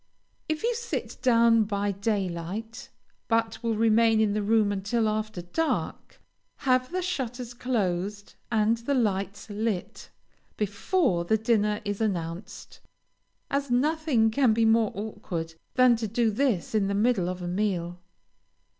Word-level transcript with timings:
If 0.49 0.63
you 0.63 0.73
sit 0.73 1.17
down 1.21 1.65
by 1.65 1.91
daylight, 1.91 2.89
but 3.27 3.61
will 3.61 3.75
remain 3.75 4.19
in 4.19 4.33
the 4.33 4.41
room 4.41 4.71
until 4.71 5.07
after 5.07 5.43
dark, 5.43 6.19
have 6.65 6.91
the 6.91 7.03
shutters 7.03 7.53
closed 7.53 8.33
and 8.51 8.77
the 8.77 8.95
lights 8.95 9.47
lit, 9.51 10.09
before 10.57 11.23
the 11.23 11.37
dinner 11.37 11.81
is 11.85 12.01
announced, 12.01 12.79
as 13.51 13.69
nothing 13.69 14.31
can 14.31 14.53
be 14.55 14.65
more 14.65 14.91
awkward 14.95 15.53
than 15.75 15.95
to 15.97 16.07
do 16.07 16.31
this 16.31 16.73
in 16.73 16.87
the 16.87 16.95
middle 16.95 17.29
of 17.29 17.39
the 17.41 17.47
meal. 17.47 17.99